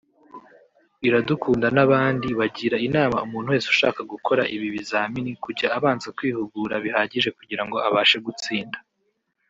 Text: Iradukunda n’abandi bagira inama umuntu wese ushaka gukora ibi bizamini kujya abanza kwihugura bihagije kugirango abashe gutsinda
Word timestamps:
Iradukunda 1.07 1.67
n’abandi 1.75 2.27
bagira 2.39 2.77
inama 2.87 3.17
umuntu 3.25 3.47
wese 3.53 3.67
ushaka 3.73 3.99
gukora 4.11 4.41
ibi 4.55 4.67
bizamini 4.75 5.31
kujya 5.43 5.67
abanza 5.77 6.07
kwihugura 6.17 6.73
bihagije 6.83 7.29
kugirango 7.37 7.77
abashe 7.87 8.17
gutsinda 8.27 8.77